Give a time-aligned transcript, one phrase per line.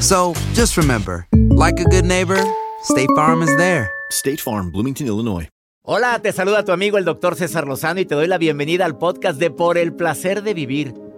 [0.00, 2.42] So just remember, like a good neighbor,
[2.82, 3.90] State Farm is there.
[4.10, 5.48] State Farm, Bloomington, Illinois.
[5.82, 8.96] Hola, te saluda tu amigo el doctor César Lozano y te doy la bienvenida al
[8.96, 10.94] podcast de Por el Placer de Vivir.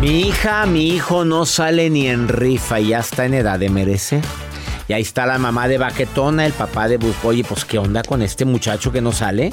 [0.00, 3.68] Mi hija, mi hijo no sale ni en rifa y ya está en edad de
[3.68, 4.22] merecer.
[4.88, 7.28] Y ahí está la mamá de Baquetona, el papá de Busco.
[7.28, 9.52] Oye, pues qué onda con este muchacho que no sale.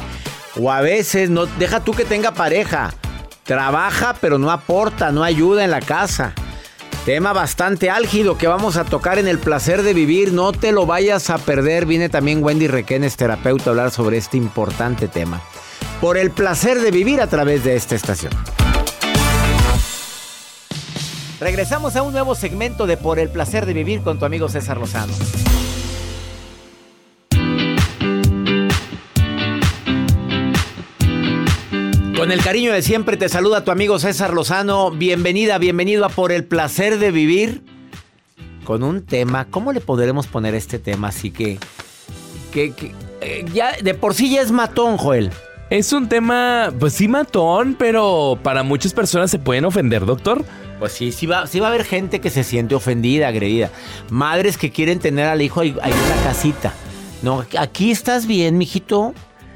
[0.58, 2.94] O a veces, no, deja tú que tenga pareja.
[3.44, 6.34] Trabaja, pero no aporta, no ayuda en la casa.
[7.06, 10.32] Tema bastante álgido que vamos a tocar en el placer de vivir.
[10.32, 11.86] No te lo vayas a perder.
[11.86, 15.42] Viene también Wendy Requenes, terapeuta, a hablar sobre este importante tema.
[16.00, 18.32] Por el placer de vivir a través de esta estación.
[21.39, 24.80] Regresamos a un nuevo segmento de Por el placer de vivir con tu amigo César
[24.80, 25.14] Lozano.
[32.17, 34.89] Con el cariño de siempre te saluda tu amigo César Lozano.
[34.89, 37.61] Bienvenida, bienvenido a Por el placer de vivir.
[38.64, 41.09] Con un tema, ¿cómo le podremos poner este tema?
[41.09, 41.59] Así que,
[42.52, 42.73] que,
[43.21, 45.30] eh, ya de por sí ya es matón, Joel.
[45.70, 50.43] Es un tema, pues sí, matón, pero para muchas personas se pueden ofender, doctor.
[50.80, 53.71] Pues sí, sí va, sí va a haber gente que se siente ofendida, agredida.
[54.10, 56.73] Madres que quieren tener al hijo ahí, ahí en la casita.
[57.21, 59.14] No, aquí estás bien, mijito.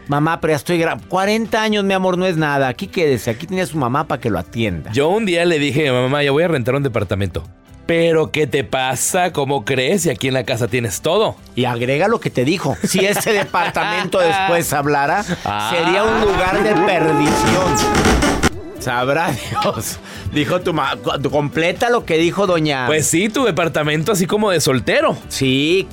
[0.08, 1.06] Mamá, pero ya estoy grande.
[1.08, 2.68] 40 años, mi amor, no es nada.
[2.68, 3.30] Aquí quédese.
[3.30, 4.92] Aquí tenía su mamá para que lo atienda.
[4.92, 7.44] Yo un día le dije a mi mamá, ya voy a rentar un departamento.
[7.86, 9.32] Pero, ¿qué te pasa?
[9.32, 10.06] ¿Cómo crees?
[10.06, 11.36] Y aquí en la casa tienes todo.
[11.56, 12.76] Y agrega lo que te dijo.
[12.84, 18.51] Si ese departamento después hablara, sería un lugar de perdición.
[18.82, 20.00] Sabrá Dios.
[20.34, 20.98] Dijo tu mamá.
[21.32, 22.88] Completa lo que dijo doña.
[22.88, 25.18] Pues sí, tu departamento así como de soltero.
[25.30, 25.88] sí.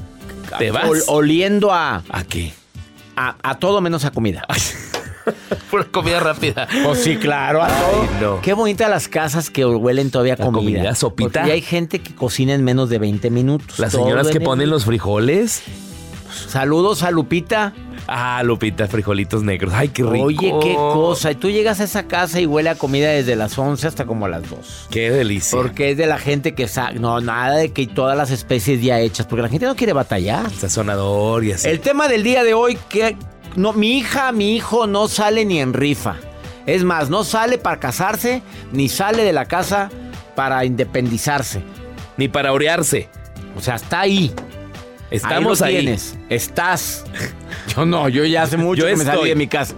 [0.59, 0.87] ¿Te vas?
[0.88, 2.53] ol- oliendo a, ¿A qué?
[3.16, 4.47] a, a todo menos a comida.
[5.71, 6.66] Pura comida rápida.
[6.84, 8.00] Pues sí, claro, a todo.
[8.03, 8.41] Ay, no.
[8.41, 10.78] Qué bonitas las casas que huelen todavía La comida.
[10.78, 11.47] comida, sopita.
[11.47, 13.78] Ya hay gente que cocina en menos de 20 minutos.
[13.78, 15.60] Las señoras que en- ponen los frijoles.
[16.48, 17.75] Saludos a Lupita.
[18.11, 19.75] Ah, Lupita, frijolitos negros.
[19.75, 20.25] Ay, qué rico.
[20.25, 21.31] Oye, qué cosa.
[21.31, 24.25] Y tú llegas a esa casa y huele a comida desde las 11 hasta como
[24.25, 24.89] a las 2.
[24.91, 25.59] Qué delicia.
[25.59, 26.99] Porque es de la gente que sabe.
[26.99, 29.27] No, nada de que todas las especies ya hechas.
[29.27, 30.51] Porque la gente no quiere batallar.
[30.51, 31.69] Sazonador y así.
[31.69, 33.15] El tema del día de hoy, que
[33.57, 36.17] no, mi hija, mi hijo no sale ni en rifa.
[36.65, 38.43] Es más, no sale para casarse,
[38.73, 39.91] ni sale de la casa
[40.35, 41.63] para independizarse.
[42.17, 43.11] Ni para orearse.
[43.55, 44.33] O sea, está ahí.
[45.11, 45.77] Estamos ahí.
[45.77, 45.83] ahí.
[45.83, 46.17] Lo tienes.
[46.29, 47.05] Estás.
[47.77, 49.75] Yo no, yo ya hace mucho Yo que me salí de mi casa.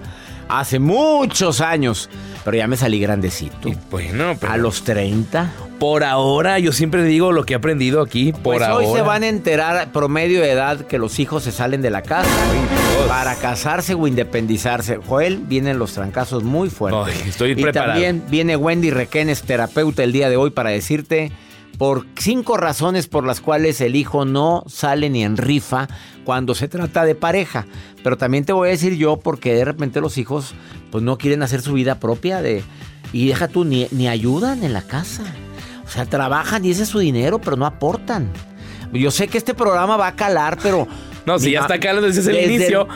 [0.49, 2.09] Hace muchos años.
[2.45, 3.69] Pero ya me salí grandecito.
[3.69, 5.53] Y bueno, pero A los 30.
[5.79, 8.33] por ahora yo siempre digo lo que he aprendido aquí.
[8.33, 8.75] Por Pues ahora.
[8.89, 12.03] hoy se van a enterar promedio de edad que los hijos se salen de la
[12.03, 12.31] casa
[13.09, 14.97] para casarse o independizarse.
[15.07, 17.15] Joel, vienen los trancazos muy fuertes.
[17.23, 17.93] Ay, estoy y preparado.
[17.93, 21.31] también viene Wendy Requenes, terapeuta, el día de hoy para decirte
[21.81, 25.89] por cinco razones por las cuales el hijo no sale ni en rifa
[26.25, 27.65] cuando se trata de pareja.
[28.05, 30.53] Pero también te voy a decir yo porque de repente los hijos
[30.91, 32.63] pues no quieren hacer su vida propia de
[33.15, 35.25] y deja tú ni, ni ayudan en la casa.
[35.83, 38.31] O sea, trabajan y ese es su dinero, pero no aportan.
[38.93, 40.87] Yo sé que este programa va a calar, pero
[41.25, 42.89] No, si ya está calando desde el desde inicio.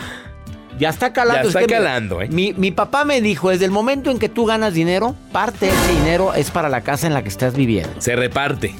[0.79, 1.35] Ya está calando.
[1.37, 2.29] Ya es está que mi- calando, ¿eh?
[2.29, 5.73] Mi, mi papá me dijo, desde el momento en que tú ganas dinero, parte de
[5.73, 8.01] ese dinero es para la casa en la que estás viviendo.
[8.01, 8.75] Se reparte.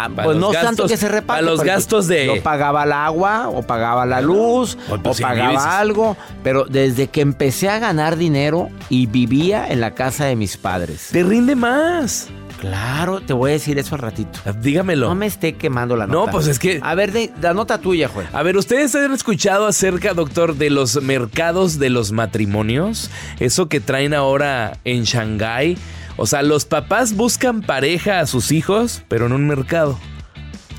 [0.00, 1.26] Ah, pues no tanto que se reparte.
[1.26, 5.20] para los gastos de- Yo pagaba el agua, o pagaba la luz, Pues, o pues,
[5.20, 6.16] pagaba algo.
[6.44, 11.08] Pero desde que empecé a ganar dinero y vivía en la casa de mis padres.
[11.12, 12.28] Te rinde más.
[12.60, 14.40] Claro, te voy a decir eso al ratito.
[14.60, 15.08] Dígamelo.
[15.08, 16.32] No me esté quemando la No, nota.
[16.32, 18.26] pues es que- A ver, de, la nota tuya, Joel.
[18.32, 23.10] A ver, ¿ustedes han escuchado acerca, doctor, de los mercados de los matrimonios?
[23.38, 25.78] Eso que traen ahora en Shanghái.
[26.20, 29.96] O sea, los papás buscan pareja a sus hijos, pero en un mercado.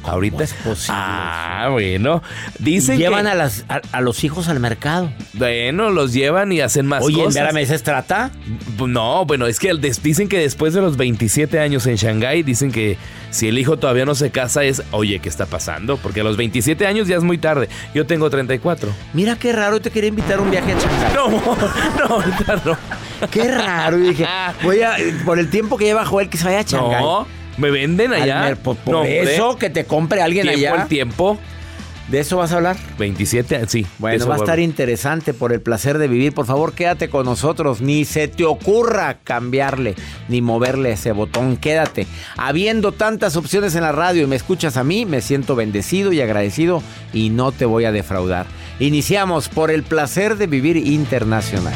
[0.03, 0.43] Ahorita.
[0.43, 2.23] es posible Ah, bueno.
[2.59, 5.11] Dicen llevan que, a, las, a, a los hijos al mercado.
[5.33, 7.35] Bueno, los llevan y hacen más Oye, cosas.
[7.35, 8.31] espérame, ¿se trata?
[8.77, 12.97] No, bueno, es que dicen que después de los 27 años en Shanghái, dicen que
[13.29, 15.97] si el hijo todavía no se casa es, oye, ¿qué está pasando?
[15.97, 17.69] Porque a los 27 años ya es muy tarde.
[17.93, 18.89] Yo tengo 34.
[19.13, 21.13] Mira qué raro, te quería invitar a un viaje a Shanghái.
[21.13, 21.29] No,
[22.09, 22.77] no, ahorita no.
[23.29, 23.97] Qué raro.
[23.99, 24.25] Y dije,
[24.63, 27.01] voy a, por el tiempo que lleva Joel, que se vaya a Shanghái.
[27.03, 27.27] No,
[27.59, 28.56] me venden Al allá.
[28.56, 30.81] por por No, eso, que te compre alguien tiempo allá.
[30.83, 31.38] el tiempo.
[32.09, 32.75] ¿De eso vas a hablar?
[32.97, 33.85] 27, sí.
[34.00, 36.33] Bueno, va a estar interesante por el placer de vivir.
[36.33, 37.81] Por favor, quédate con nosotros.
[37.81, 39.94] Ni se te ocurra cambiarle
[40.27, 41.56] ni moverle ese botón.
[41.56, 42.07] Quédate.
[42.35, 46.19] Habiendo tantas opciones en la radio y me escuchas a mí, me siento bendecido y
[46.19, 46.81] agradecido
[47.13, 48.47] y no te voy a defraudar.
[48.79, 51.75] Iniciamos por el placer de vivir internacional.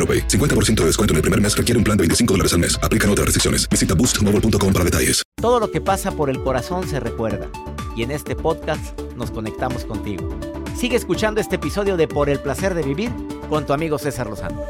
[0.01, 0.27] AroPay.
[0.27, 2.79] 50% de descuento en el primer mes requiere un plan de 25 dólares al mes.
[2.81, 3.69] Aplican otras restricciones.
[3.69, 5.21] Visita boostmobile.com para detalles.
[5.39, 7.47] Todo lo que pasa por el corazón se recuerda.
[7.95, 10.27] Y en este podcast nos conectamos contigo.
[10.75, 13.11] Sigue escuchando este episodio de Por el placer de vivir
[13.49, 14.63] con tu amigo César Lozano.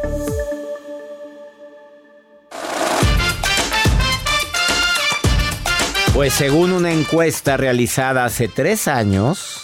[6.14, 9.64] Pues según una encuesta realizada hace tres años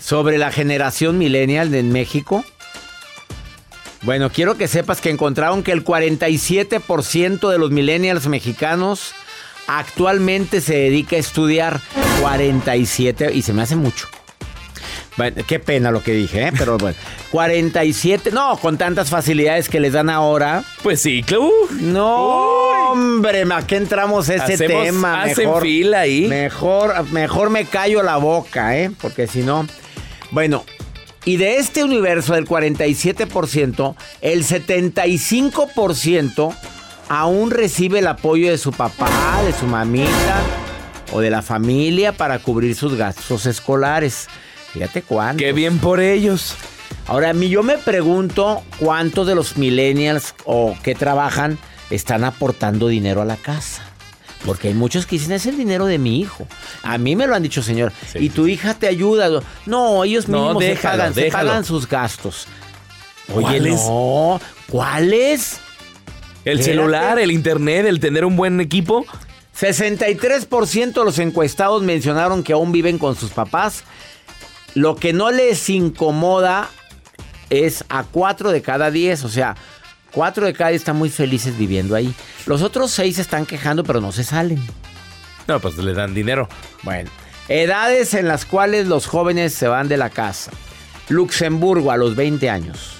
[0.00, 2.44] sobre la generación millennial en México,
[4.02, 9.12] bueno, quiero que sepas que encontraron que el 47% de los millennials mexicanos
[9.66, 11.80] actualmente se dedica a estudiar
[12.20, 14.06] 47 y se me hace mucho.
[15.16, 16.52] Bueno, qué pena lo que dije, ¿eh?
[16.56, 16.96] pero bueno,
[17.32, 20.62] 47, no, con tantas facilidades que les dan ahora.
[20.84, 21.50] Pues sí, claro.
[21.80, 25.22] No, hombre, ¿a qué entramos a ese Hacemos- tema?
[25.22, 26.28] hacen fila ahí.
[26.28, 28.92] Mejor, mejor me callo la boca, ¿eh?
[29.00, 29.66] Porque si no.
[30.30, 30.64] Bueno,
[31.28, 36.54] y de este universo del 47%, el 75%
[37.10, 40.40] aún recibe el apoyo de su papá, de su mamita
[41.12, 44.26] o de la familia para cubrir sus gastos escolares.
[44.72, 45.44] Fíjate cuánto.
[45.44, 46.54] Qué bien por ellos.
[47.06, 51.58] Ahora, a mí yo me pregunto cuántos de los millennials o que trabajan
[51.90, 53.87] están aportando dinero a la casa.
[54.44, 56.46] Porque hay muchos que dicen, es el dinero de mi hijo.
[56.82, 57.92] A mí me lo han dicho, señor.
[58.12, 58.18] Sí.
[58.20, 59.42] Y tu hija te ayuda.
[59.66, 62.46] No, ellos No, mismos se, déjalo, pagan, se pagan sus gastos.
[63.34, 63.74] Oye, ¿Cuáles?
[63.74, 64.40] no.
[64.68, 65.58] ¿Cuáles?
[66.44, 69.04] El celular, el internet, el tener un buen equipo.
[69.58, 73.82] 63% de los encuestados mencionaron que aún viven con sus papás.
[74.74, 76.70] Lo que no les incomoda
[77.50, 79.56] es a 4 de cada 10, o sea,
[80.12, 82.14] 4 de cada 10 están muy felices viviendo ahí.
[82.46, 84.64] Los otros 6 se están quejando, pero no se salen.
[85.46, 86.48] No, pues le dan dinero.
[86.82, 87.10] Bueno,
[87.48, 90.50] edades en las cuales los jóvenes se van de la casa.
[91.08, 92.98] Luxemburgo a los 20 años.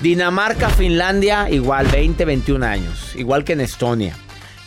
[0.00, 3.14] Dinamarca, Finlandia, igual 20, 21 años.
[3.16, 4.16] Igual que en Estonia.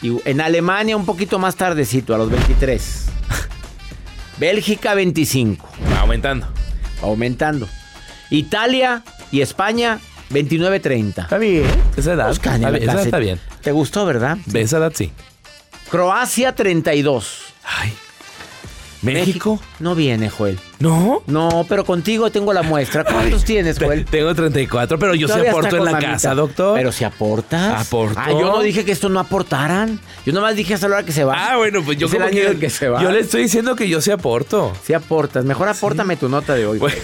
[0.03, 3.05] Y en Alemania un poquito más tardecito, a los 23.
[4.38, 5.67] Bélgica, 25.
[5.91, 6.48] Va aumentando.
[7.01, 7.67] Aumentando.
[8.29, 10.00] Italia y España,
[10.33, 11.21] 29, 30.
[11.21, 11.65] Está bien.
[11.95, 12.25] Esa edad.
[12.25, 13.39] Pues, está, esa casi- está bien.
[13.61, 14.37] ¿Te gustó, verdad?
[14.45, 15.11] De esa edad sí.
[15.89, 17.39] Croacia, 32.
[17.63, 17.93] Ay.
[19.03, 19.59] ¿México?
[19.79, 20.57] No viene, Joel.
[20.79, 21.23] ¿No?
[21.27, 23.03] No, pero contigo tengo la muestra.
[23.03, 24.05] ¿Cuántos tienes, Joel?
[24.05, 26.11] Tengo 34, pero yo sí aporto en la mamita.
[26.13, 26.77] casa, doctor.
[26.77, 27.85] Pero si aportas.
[27.85, 28.17] Aporto.
[28.17, 29.99] Ah, yo no dije que esto no aportaran.
[30.25, 31.35] Yo nomás dije hasta la hora que se va.
[31.51, 33.03] Ah, bueno, pues yo Es el como año que, que se va.
[33.03, 34.71] Yo le estoy diciendo que yo sí aporto.
[34.85, 35.43] Sí aportas.
[35.43, 36.79] Mejor apórtame tu nota de hoy.
[36.79, 36.95] Bueno,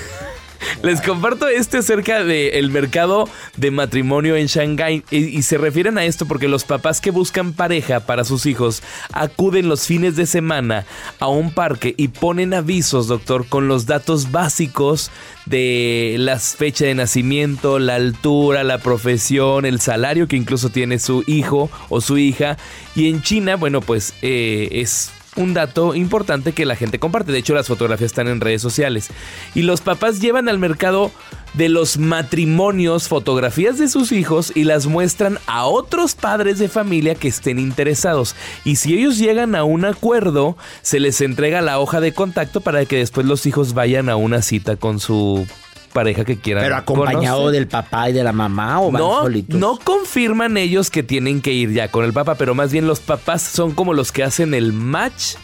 [0.83, 6.25] les comparto este acerca del mercado de matrimonio en Shanghái y, se refieren a esto
[6.25, 10.85] porque los papás que buscan pareja para sus hijos acuden los fines de semana
[11.19, 15.11] a un parque y ponen avisos, doctor, con los datos básicos
[15.45, 21.23] de las fechas de nacimiento, la altura, la profesión, el salario que incluso tiene su
[21.25, 22.57] hijo o su hija.
[22.95, 27.31] Y en China, bueno, pues eh, es un dato importante que la gente comparte.
[27.31, 29.09] De hecho, las fotografías están en redes sociales.
[29.55, 31.11] Y los papás llevan al mercado
[31.53, 37.15] de los matrimonios fotografías de sus hijos y las muestran a otros padres de familia
[37.15, 38.35] que estén interesados.
[38.65, 42.85] Y si ellos llegan a un acuerdo, se les entrega la hoja de contacto para
[42.85, 45.47] que después los hijos vayan a una cita con su
[45.93, 46.63] pareja que quieran.
[46.63, 47.59] Pero acompañado conocer.
[47.59, 49.59] del papá y de la mamá o van No, solitos.
[49.59, 52.99] no confirman ellos que tienen que ir ya con el papá, pero más bien los
[52.99, 55.35] papás son como los que hacen el match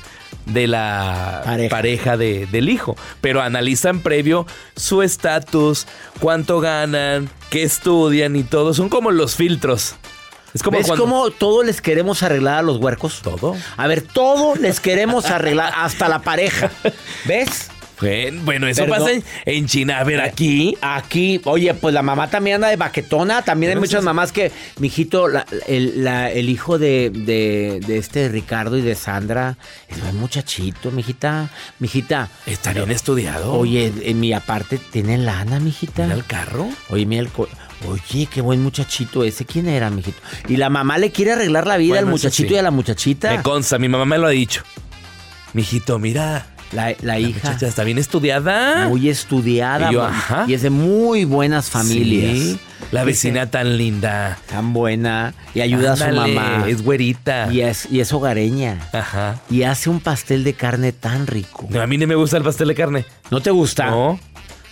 [0.46, 1.70] de la Pareja.
[1.75, 2.96] pareja, de- del hijo.
[3.22, 5.88] Pero analizan previo su estatus,
[6.20, 8.74] cuánto ganan, qué estudian y todo.
[8.75, 9.96] Son como los filtros.
[10.54, 11.04] Es como ¿Ves cuando...
[11.04, 13.20] cómo todo les queremos arreglar a los huercos?
[13.22, 13.56] ¿Todo?
[13.75, 16.72] A ver, todo les queremos arreglar, hasta la pareja.
[17.25, 17.70] ¿Ves?
[18.44, 19.00] Bueno, eso Perdón.
[19.00, 20.00] pasa en, en China.
[20.00, 20.78] A ver, aquí...
[20.82, 23.42] Aquí, oye, pues la mamá también anda de baquetona.
[23.42, 28.30] También hay muchas mamás que, mijito, la- el, la- el hijo de, de, de este
[28.30, 31.50] Ricardo y de Sandra es muy muchachito, mijita.
[31.80, 32.30] Mijita.
[32.46, 33.54] Está bien estudiado.
[33.54, 36.04] Oye, en mi aparte tiene lana, mijita.
[36.04, 36.68] Mira el carro.
[36.90, 37.30] Oye, mira el
[37.88, 39.46] Oye, qué buen muchachito ese.
[39.46, 40.18] ¿Quién era, mijito?
[40.48, 42.56] Y la mamá le quiere arreglar la vida Bueno, al muchachito sí.
[42.56, 43.36] y a la muchachita.
[43.36, 44.64] Me consta, mi mamá me lo ha dicho.
[45.54, 46.48] Mijito, mira.
[46.75, 47.39] La, la La hija.
[47.50, 48.88] muchacha está bien estudiada.
[48.89, 49.89] Muy estudiada.
[49.89, 50.46] Y yo, ma- ajá.
[50.48, 52.38] y es de muy buenas familias.
[52.38, 52.60] Sí,
[52.91, 54.38] la vecina tan linda.
[54.50, 55.34] Tan buena.
[55.53, 56.65] Y ayuda a su mamá.
[56.67, 57.51] Es güerita.
[57.51, 58.77] Y es, y es hogareña.
[58.94, 59.39] Ajá.
[59.50, 61.67] Y hace un pastel de carne tan rico.
[61.70, 63.05] No, a mí no me gusta el pastel de carne.
[63.32, 63.88] ¿No te gusta?
[63.88, 64.20] No.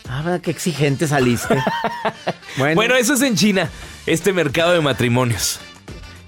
[0.09, 0.41] Ah, ¿verdad?
[0.41, 1.55] qué exigente saliste.
[2.57, 3.69] bueno, Bueno, eso es en China.
[4.05, 5.59] Este mercado de matrimonios.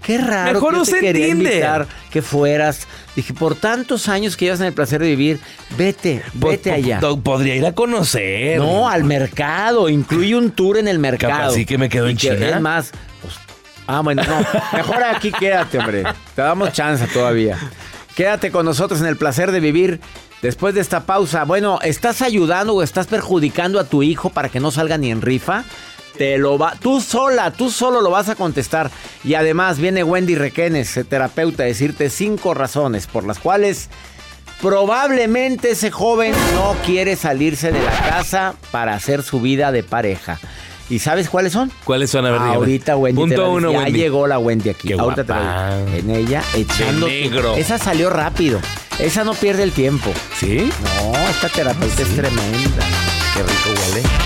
[0.05, 0.53] Qué raro.
[0.53, 1.51] mejor que te quería Tinder.
[1.53, 2.87] invitar que fueras.
[3.15, 5.39] Dije, por tantos años que llevas en el placer de vivir,
[5.77, 6.99] vete, vete Po- allá.
[6.99, 8.59] po- Podría ir a conocer.
[8.59, 9.89] No, al mercado.
[9.89, 11.33] Incluye un tour en el mercado.
[11.33, 12.49] Capaz sí que me quedo Y en que China.
[12.49, 13.33] Es más, pues,
[13.87, 14.45] ah, bueno, no.
[14.77, 16.03] Mejor aquí quédate, hombre.
[16.35, 17.57] Te damos chance todavía.
[18.15, 19.99] Quédate con nosotros en el placer de vivir.
[20.41, 24.59] Después de esta pausa, bueno, ¿estás ayudando o estás perjudicando a tu hijo para que
[24.59, 25.63] no salga ni en rifa?
[26.17, 28.89] Te lo va, tú sola, tú solo lo vas a contestar.
[29.23, 33.89] Y además viene Wendy Requenes, terapeuta, a decirte cinco razones por las cuales
[34.61, 40.39] probablemente ese joven no quiere salirse de la casa para hacer su vida de pareja.
[40.89, 41.71] ¿Y sabes cuáles son?
[41.83, 42.25] ¿Cuáles son?
[42.25, 42.55] A ver, dígame.
[42.55, 43.99] Ahorita Wendy te Punto uno, ya Wendy.
[43.99, 44.87] llegó la Wendy aquí.
[44.89, 45.77] Qué Ahorita te guapa.
[45.77, 45.97] digo.
[45.97, 47.55] en ella echando negro.
[47.55, 48.59] Esa salió rápido.
[48.99, 50.11] Esa no pierde el tiempo.
[50.39, 50.69] ¿Sí?
[50.83, 52.85] No, esta terapeuta es tremenda.
[53.33, 54.24] Qué rico huele.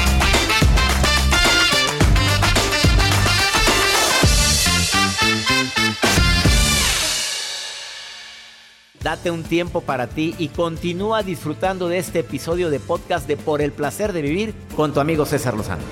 [9.04, 13.62] Date un tiempo para ti y continúa disfrutando de este episodio de podcast de Por
[13.62, 15.84] el placer de vivir con tu amigo César Lozano.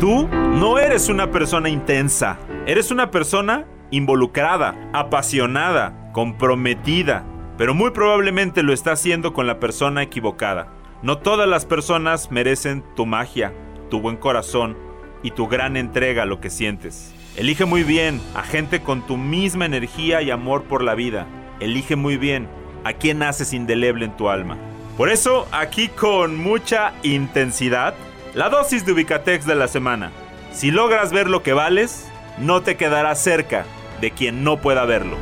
[0.00, 7.26] Tú no eres una persona intensa, eres una persona involucrada, apasionada, comprometida,
[7.58, 10.72] pero muy probablemente lo está haciendo con la persona equivocada.
[11.02, 13.52] No todas las personas merecen tu magia,
[13.90, 14.85] tu buen corazón
[15.22, 17.12] y tu gran entrega a lo que sientes.
[17.36, 21.26] Elige muy bien a gente con tu misma energía y amor por la vida.
[21.60, 22.48] Elige muy bien
[22.84, 24.56] a quien haces indeleble en tu alma.
[24.96, 27.94] Por eso, aquí con mucha intensidad,
[28.34, 30.12] la dosis de Ubicatex de la semana.
[30.52, 32.08] Si logras ver lo que vales,
[32.38, 33.66] no te quedarás cerca
[34.00, 35.16] de quien no pueda verlo.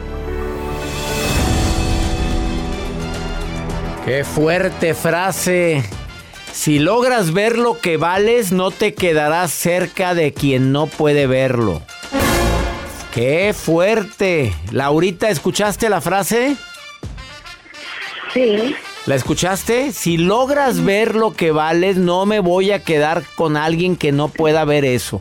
[4.04, 5.82] Qué fuerte frase.
[6.54, 11.82] Si logras ver lo que vales, no te quedarás cerca de quien no puede verlo.
[13.12, 14.54] Qué fuerte.
[14.70, 16.56] Laurita, ¿escuchaste la frase?
[18.32, 18.74] Sí,
[19.06, 19.92] ¿La escuchaste?
[19.92, 24.28] Si logras ver lo que vales, no me voy a quedar con alguien que no
[24.28, 25.20] pueda ver eso.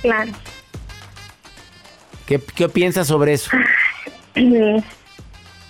[0.00, 0.32] claro.
[2.26, 3.50] ¿Qué, qué piensas sobre eso?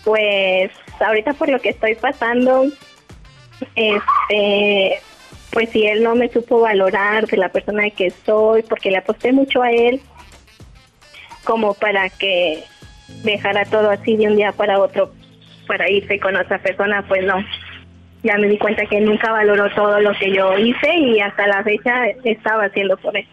[0.05, 2.65] Pues ahorita por lo que estoy pasando,
[3.75, 4.99] este,
[5.51, 9.33] pues si él no me supo valorar de la persona que soy, porque le aposté
[9.33, 10.01] mucho a él,
[11.45, 12.65] como para que
[13.25, 15.13] dejara todo así de un día para otro,
[15.67, 17.35] para irse con otra persona, pues no.
[18.23, 21.65] Ya me di cuenta que nunca valoró todo lo que yo hice y hasta la
[21.65, 23.27] fecha estaba haciendo por él.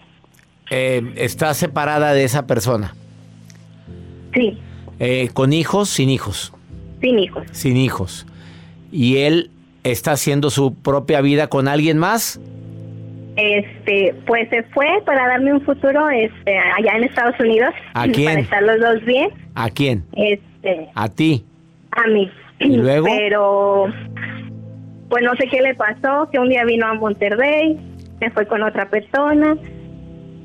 [0.72, 2.96] Eh, ¿Estás separada de esa persona?
[4.34, 4.58] Sí,
[5.02, 5.90] Eh, ¿Con hijos?
[5.90, 6.52] Sin hijos.
[7.00, 7.46] sin hijos.
[7.52, 8.26] Sin hijos.
[8.92, 9.50] ¿Y él
[9.84, 12.40] está haciendo su propia vida con alguien más?
[13.36, 17.74] Este, pues se fue para darme un futuro este allá en Estados Unidos.
[17.94, 18.26] ¿A quién?
[18.26, 19.30] Para estar los dos bien.
[19.56, 20.04] ¿A quién?
[20.14, 21.46] Este, ¿A ti?
[21.92, 22.30] a mí.
[22.60, 23.06] ¿Y luego?
[23.06, 23.88] Pero,
[25.10, 27.78] pues no sé qué le pasó, que un día vino a Monterrey,
[28.20, 29.58] se fue con otra persona,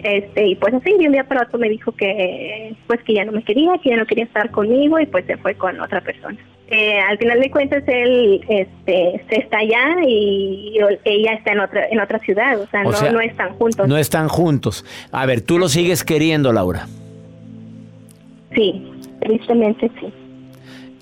[0.05, 3.25] este, y pues así, de un día para otro me dijo que, pues que ya
[3.25, 6.01] no me quería, que ya no quería estar conmigo, y pues se fue con otra
[6.03, 6.39] persona.
[6.69, 11.87] Eh, al final de cuentas él, este, se está allá y ella está en otra,
[11.89, 13.87] en otra ciudad, o sea, O no, sea, no están juntos.
[13.87, 14.85] No están juntos.
[15.13, 16.89] A ver, tú lo sigues queriendo, Laura.
[18.55, 18.91] Sí,
[19.21, 20.13] tristemente sí.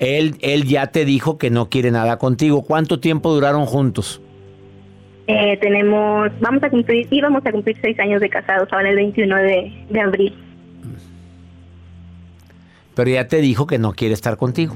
[0.01, 2.63] Él, él ya te dijo que no quiere nada contigo.
[2.63, 4.21] ¿Cuánto tiempo duraron juntos?
[5.29, 9.37] Eh, tenemos, vamos a cumplir, íbamos a cumplir seis años de casados ahora el 21
[9.37, 10.35] de, de abril.
[12.97, 14.75] Pero ya te dijo que no quiere estar contigo.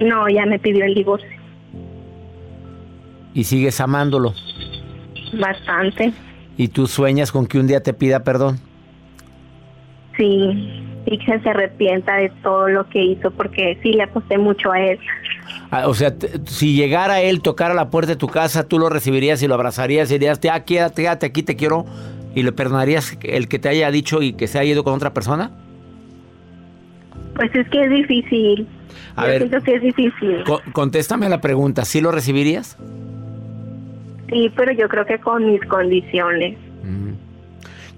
[0.00, 1.28] No, ya me pidió el divorcio.
[3.34, 4.34] Y sigues amándolo.
[5.38, 6.12] Bastante,
[6.56, 8.58] Y tú sueñas con que un día te pida perdón.
[10.16, 10.76] sí.
[11.06, 14.78] Y que se arrepienta de todo lo que hizo porque sí le aposté mucho a
[14.80, 14.98] él.
[15.70, 16.12] Ah, O sea,
[16.44, 20.10] si llegara él, tocara la puerta de tu casa, tú lo recibirías y lo abrazarías
[20.10, 21.86] y dirías, "Te- ah, quédate, quédate aquí, te quiero.
[22.34, 25.14] ¿Y le perdonarías el que te haya dicho y que se haya ido con otra
[25.14, 25.50] persona?
[27.40, 28.66] Pues es que es difícil.
[29.16, 29.38] A Yo ver.
[29.48, 30.44] siento que es difícil.
[30.44, 32.76] Co- contéstame la pregunta, ¿sí lo recibirías?
[34.28, 36.58] Sí, pero yo creo que con mis condiciones.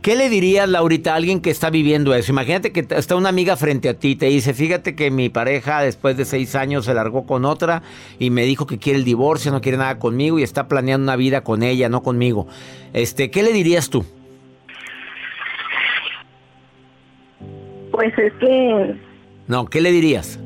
[0.00, 2.30] ¿Qué le dirías, Laurita, a alguien que está viviendo eso?
[2.32, 5.80] Imagínate que está una amiga frente a ti y te dice, fíjate que mi pareja
[5.82, 7.82] después de seis años se largó con otra
[8.20, 11.14] y me dijo que quiere el divorcio, no quiere nada conmigo y está planeando una
[11.16, 12.46] vida con ella, no conmigo.
[12.92, 14.04] Este, ¿qué le dirías tú?
[17.92, 18.94] Pues es que,
[19.52, 20.40] No, ¿qué le dirías?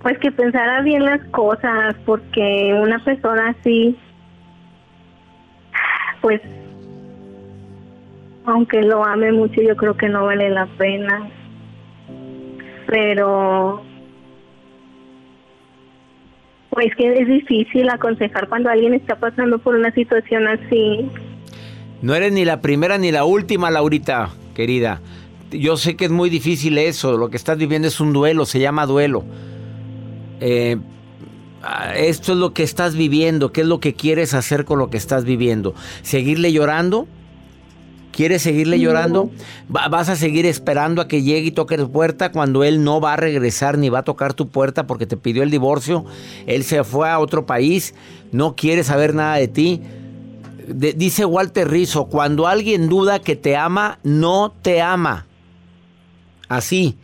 [0.00, 3.96] pues que pensara bien las cosas porque una persona así,
[6.20, 6.40] pues,
[8.44, 11.28] aunque lo ame mucho, yo creo que no vale la pena.
[12.86, 13.82] Pero,
[16.70, 21.10] pues que es difícil aconsejar cuando alguien está pasando por una situación así.
[22.00, 25.00] No eres ni la primera ni la última, Laurita, querida.
[25.50, 27.16] Yo sé que es muy difícil eso.
[27.16, 29.24] Lo que estás viviendo es un duelo, se llama duelo.
[30.40, 30.76] Eh,
[31.62, 33.52] ah, esto es lo que estás viviendo.
[33.52, 35.74] ¿Qué es lo que quieres hacer con lo que estás viviendo?
[36.02, 37.06] ¿Seguirle llorando?
[38.12, 39.30] ¿Quieres seguirle llorando?
[39.74, 42.98] Va- ¿Vas a seguir esperando a que llegue y toque tu puerta cuando él no
[42.98, 46.06] va a regresar ni va a tocar tu puerta porque te pidió el divorcio?
[46.46, 47.94] Él se fue a otro país,
[48.32, 49.82] no quiere saber nada de ti.
[50.66, 55.26] De- dice Walter Rizzo, cuando alguien duda que te ama, no te ama.
[56.48, 56.96] Así.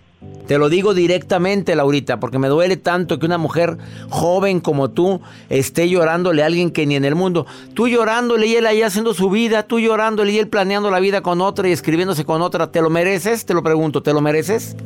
[0.46, 3.76] Te lo digo directamente, Laurita, porque me duele tanto que una mujer
[4.08, 7.44] joven como tú esté llorándole a alguien que ni en el mundo.
[7.74, 11.22] Tú llorándole y él ahí haciendo su vida, tú llorándole y él planeando la vida
[11.22, 12.70] con otra y escribiéndose con otra.
[12.70, 13.44] ¿Te lo mereces?
[13.46, 14.76] Te lo pregunto, ¿te lo mereces?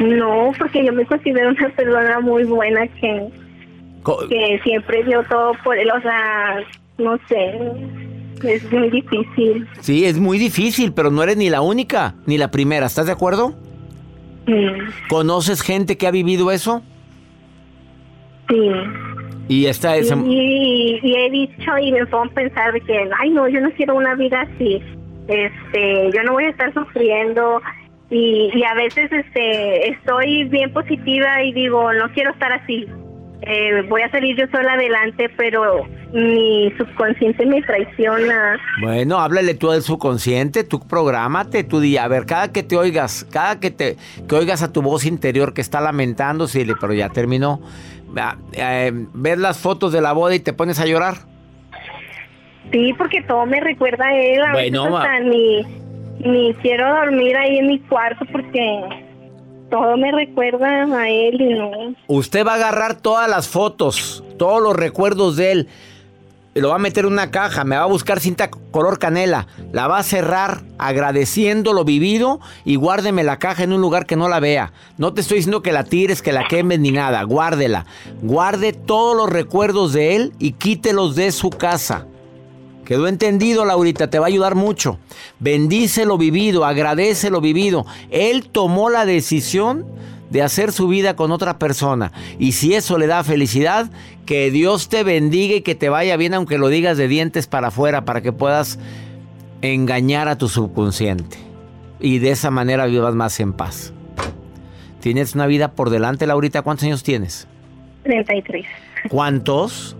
[0.00, 3.28] No, porque yo me considero una persona muy buena que,
[4.02, 6.60] Co- que siempre dio todo por él, o sea,
[6.96, 7.60] no sé,
[8.54, 9.68] es muy difícil.
[9.80, 12.86] Sí, es muy difícil, pero no eres ni la única, ni la primera.
[12.86, 13.54] ¿Estás de acuerdo?
[15.08, 16.82] ¿Conoces gente que ha vivido eso?
[18.48, 18.70] Sí.
[19.48, 20.10] Y esta es...
[20.10, 23.70] Y, y he dicho y me pongo a pensar de que, ay, no, yo no
[23.72, 24.82] quiero una vida así.
[25.26, 27.60] Este, yo no voy a estar sufriendo.
[28.10, 32.86] Y, y a veces este, estoy bien positiva y digo, no quiero estar así.
[33.42, 38.58] Eh, voy a salir yo sola adelante, pero mi subconsciente me traiciona.
[38.80, 43.26] Bueno, háblale tú al subconsciente, tú prográmate, tú di, a ver, cada que te oigas,
[43.30, 47.10] cada que te que oigas a tu voz interior que está lamentándose, dile, pero ya
[47.10, 47.60] terminó.
[48.16, 51.16] Ah, eh, ves las fotos de la boda y te pones a llorar.
[52.72, 54.42] Sí, porque todo me recuerda a él.
[54.42, 55.62] A Bueno, hasta ni,
[56.20, 58.82] ni quiero dormir ahí en mi cuarto porque
[59.70, 61.70] todo me recuerda a él y no.
[62.06, 65.68] Usted va a agarrar todas las fotos, todos los recuerdos de él,
[66.60, 69.86] lo va a meter en una caja, me va a buscar cinta color canela, la
[69.86, 74.28] va a cerrar agradeciendo lo vivido y guárdeme la caja en un lugar que no
[74.28, 74.72] la vea.
[74.96, 77.86] No te estoy diciendo que la tires, que la quemes ni nada, guárdela.
[78.22, 82.06] Guarde todos los recuerdos de él y quítelos de su casa.
[82.84, 84.98] Quedó entendido, Laurita, te va a ayudar mucho.
[85.40, 87.84] Bendice lo vivido, agradece lo vivido.
[88.10, 89.84] Él tomó la decisión
[90.30, 92.12] de hacer su vida con otra persona.
[92.38, 93.90] Y si eso le da felicidad,
[94.26, 97.68] que Dios te bendiga y que te vaya bien, aunque lo digas de dientes para
[97.68, 98.78] afuera, para que puedas
[99.62, 101.36] engañar a tu subconsciente.
[102.00, 103.92] Y de esa manera vivas más en paz.
[105.00, 106.62] Tienes una vida por delante, Laurita.
[106.62, 107.46] ¿Cuántos años tienes?
[108.04, 108.66] 33.
[109.08, 109.96] ¿Cuántos?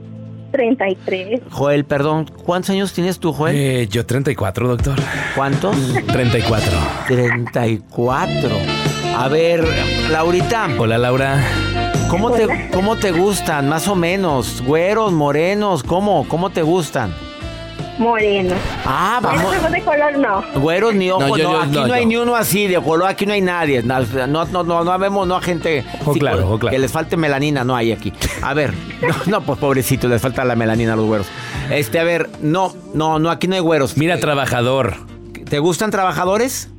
[0.52, 1.40] 33.
[1.50, 3.54] Joel, perdón, ¿cuántos años tienes tú, Joel?
[3.56, 4.96] Eh, yo 34, doctor.
[5.34, 5.76] ¿Cuántos?
[6.06, 6.72] 34.
[7.06, 8.50] 34.
[9.18, 9.66] A ver,
[10.10, 10.68] Laurita.
[10.78, 11.44] Hola, Laura.
[12.08, 13.68] ¿Cómo te, ¿Cómo te gustan?
[13.68, 14.62] Más o menos.
[14.62, 15.82] ¿Güeros, morenos?
[15.82, 16.24] ¿Cómo?
[16.28, 17.12] ¿Cómo te gustan?
[17.98, 18.54] Moreno.
[18.86, 19.50] Ah, vamos.
[19.72, 20.44] De color no.
[20.60, 22.08] Güeros ni ojos, No, no, yo- aquí no, no, hay yo.
[22.08, 23.82] ni uno así, de color, aquí no hay nadie.
[23.82, 26.72] No, no, no, no, no vemos, no a gente Ojo claro, ojo claro.
[26.72, 28.12] que les falte melanina, no hay aquí.
[28.40, 31.26] A ver, no, no, pues pobrecito, les falta la melanina a los güeros.
[31.72, 33.96] Este, a ver, no, no, no, aquí no hay güeros.
[33.96, 34.94] Mira, trabajador.
[35.50, 36.70] ¿Te gustan trabajadores?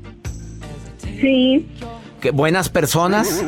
[1.20, 1.68] Sí,
[2.22, 3.44] ¿Qué- ¿Buenas personas?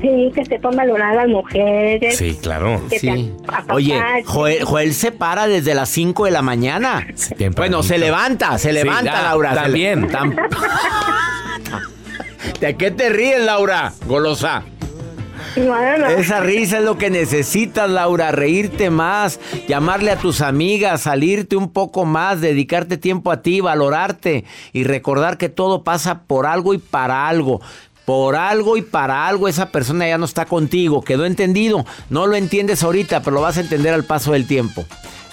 [0.00, 2.16] sí, que sepan valorar a las mujeres.
[2.16, 2.82] Sí, claro.
[2.90, 3.32] Que Sí.
[3.70, 7.06] Oye, Joel, Joel se para desde las 5 de la mañana.
[7.14, 7.34] Sí.
[7.56, 9.54] Bueno, se levanta, se Sí, levanta, ya, Laura.
[9.54, 10.02] también.
[10.02, 10.36] le- tam-
[12.60, 13.92] ¿De qué te ríes, Laura?
[14.06, 14.62] Golosa.
[15.56, 16.06] No, no, no.
[16.08, 18.30] Esa risa es lo que necesitas, Laura.
[18.30, 24.44] Reírte más, llamarle a tus amigas, salirte un poco más, dedicarte tiempo a ti, valorarte
[24.74, 27.62] y recordar que todo pasa por algo y para algo.
[28.06, 31.02] Por algo y para algo esa persona ya no está contigo.
[31.02, 31.84] Quedó entendido.
[32.08, 34.84] No lo entiendes ahorita, pero lo vas a entender al paso del tiempo.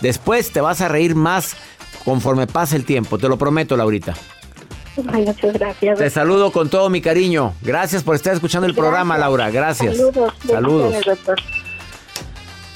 [0.01, 1.55] Después te vas a reír más
[2.03, 3.17] conforme pase el tiempo.
[3.17, 4.15] Te lo prometo, Laurita.
[5.11, 5.97] Ay, muchas gracias.
[5.97, 7.53] Te saludo con todo mi cariño.
[7.61, 9.17] Gracias por estar escuchando el programa.
[9.17, 9.49] Laura.
[9.51, 9.95] Gracias.
[9.95, 10.33] Saludos.
[10.45, 10.95] Saludos.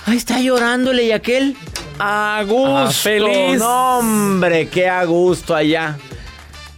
[0.05, 1.57] Ahí está llorándole y aquel.
[1.99, 2.77] A gusto.
[2.77, 3.59] Ah, feliz.
[3.59, 5.97] No, hombre, qué a gusto allá.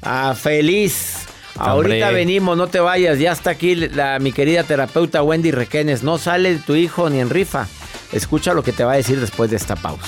[0.01, 1.18] A feliz.
[1.59, 2.13] Ahorita Hombre.
[2.13, 3.19] venimos, no te vayas.
[3.19, 6.03] Ya está aquí la, mi querida terapeuta Wendy Requenes.
[6.03, 7.67] No sale tu hijo ni en rifa.
[8.11, 10.07] Escucha lo que te va a decir después de esta pausa.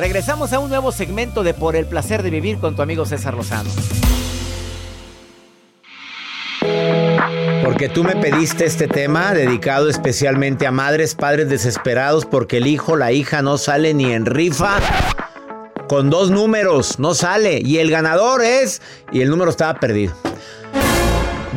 [0.00, 3.34] Regresamos a un nuevo segmento de Por el placer de vivir con tu amigo César
[3.34, 3.68] Lozano.
[7.62, 12.96] Porque tú me pediste este tema dedicado especialmente a madres, padres desesperados porque el hijo,
[12.96, 14.78] la hija no sale ni en rifa.
[15.86, 17.60] Con dos números, no sale.
[17.62, 18.80] Y el ganador es...
[19.12, 20.14] Y el número estaba perdido.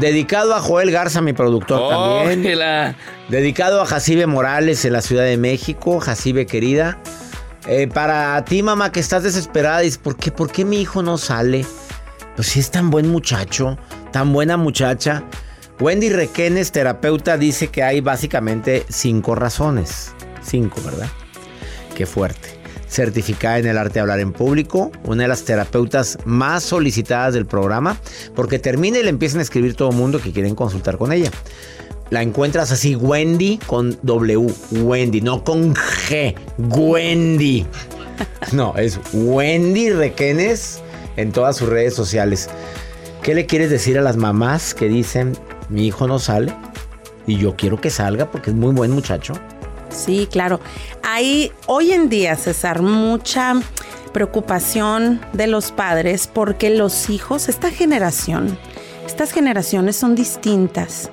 [0.01, 2.41] Dedicado a Joel Garza, mi productor también.
[2.41, 2.95] Ójela.
[3.29, 6.01] Dedicado a Jacibe Morales en la Ciudad de México.
[6.01, 6.99] Jacibe querida.
[7.65, 11.17] Eh, para ti, mamá, que estás desesperada, dices, ¿por qué, ¿por qué mi hijo no
[11.17, 11.65] sale?
[12.35, 13.77] Pues si es tan buen muchacho,
[14.11, 15.23] tan buena muchacha.
[15.79, 20.13] Wendy Requenes, terapeuta, dice que hay básicamente cinco razones.
[20.41, 21.07] Cinco, ¿verdad?
[21.95, 22.59] Qué fuerte.
[22.87, 27.45] Certificada en el arte de hablar en público, una de las terapeutas más solicitadas del
[27.45, 27.97] programa,
[28.35, 31.31] porque termina y le empiezan a escribir todo el mundo que quieren consultar con ella.
[32.09, 37.65] La encuentras así, Wendy con W, Wendy, no con G, Wendy.
[38.51, 40.81] No, es Wendy Requenes
[41.15, 42.49] en todas sus redes sociales.
[43.21, 45.33] ¿Qué le quieres decir a las mamás que dicen,
[45.69, 46.53] mi hijo no sale
[47.25, 49.33] y yo quiero que salga porque es muy buen muchacho?
[49.89, 50.59] Sí, claro.
[51.03, 53.55] Hay hoy en día, César, mucha
[54.11, 58.57] preocupación de los padres porque los hijos, esta generación,
[59.05, 61.09] estas generaciones son distintas.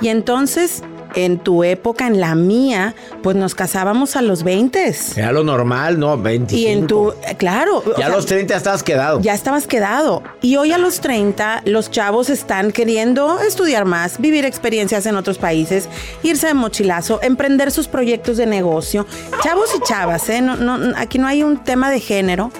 [0.00, 0.82] Y entonces
[1.14, 4.94] en tu época, en la mía, pues nos casábamos a los 20.
[5.16, 6.16] Era lo normal, ¿no?
[6.16, 6.60] 25.
[6.60, 7.82] Y en tu, claro.
[7.98, 9.20] Ya a los 30 estabas quedado.
[9.20, 10.22] Ya estabas quedado.
[10.42, 15.38] Y hoy a los 30 los chavos están queriendo estudiar más, vivir experiencias en otros
[15.38, 15.88] países,
[16.22, 19.06] irse de mochilazo, emprender sus proyectos de negocio.
[19.42, 20.40] Chavos y chavas, ¿eh?
[20.40, 22.50] No, no, aquí no hay un tema de género.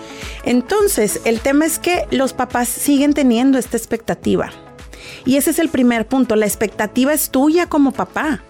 [0.44, 4.50] Entonces, el tema es que los papás siguen teniendo esta expectativa.
[5.28, 6.36] Y ese es el primer punto.
[6.36, 8.40] La expectativa es tuya como papá.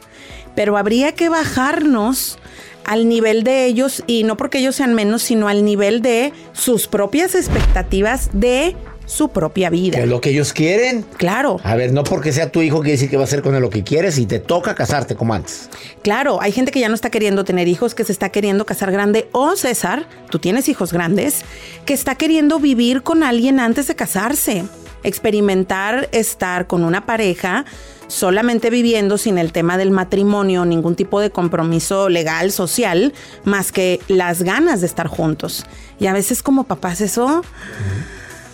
[0.54, 2.38] Pero habría que bajarnos
[2.84, 6.86] al nivel de ellos y no porque ellos sean menos, sino al nivel de sus
[6.86, 8.76] propias expectativas de
[9.08, 9.96] su propia vida.
[9.96, 11.04] Que es lo que ellos quieren.
[11.16, 11.58] Claro.
[11.64, 13.62] A ver, no porque sea tu hijo quiere decir que va a hacer con él
[13.62, 15.70] lo que quieres y te toca casarte como antes.
[16.02, 18.92] Claro, hay gente que ya no está queriendo tener hijos, que se está queriendo casar
[18.92, 19.28] grande.
[19.32, 21.42] O César, tú tienes hijos grandes,
[21.86, 24.64] que está queriendo vivir con alguien antes de casarse.
[25.02, 27.64] Experimentar estar con una pareja
[28.08, 33.12] solamente viviendo sin el tema del matrimonio, ningún tipo de compromiso legal, social,
[33.44, 35.66] más que las ganas de estar juntos.
[36.00, 37.42] Y a veces como papás eso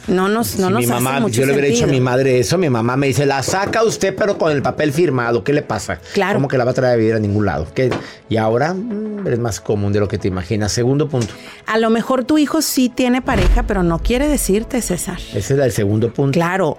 [0.08, 2.38] no nos, no Si nos mi mamá, mucho yo le hubiera dicho a mi madre
[2.38, 5.62] eso, mi mamá me dice, la saca usted pero con el papel firmado, ¿qué le
[5.62, 5.98] pasa?
[6.12, 6.34] Claro.
[6.34, 7.66] ¿Cómo que la va a traer a vivir a ningún lado?
[7.74, 7.90] ¿Qué?
[8.28, 10.72] Y ahora mm, es más común de lo que te imaginas.
[10.72, 11.32] Segundo punto,
[11.66, 15.18] A lo mejor tu hijo sí tiene pareja, pero no quiere decirte, César.
[15.34, 16.32] ese es el segundo punto.
[16.32, 16.78] Claro,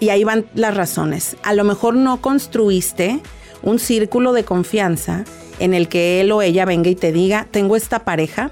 [0.00, 1.36] y ahí van las razones.
[1.42, 3.20] A lo mejor no construiste
[3.62, 5.24] un círculo de confianza
[5.58, 8.50] en el que él o ella venga y te diga, tengo esta pareja.